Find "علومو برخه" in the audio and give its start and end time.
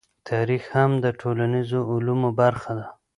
1.91-2.71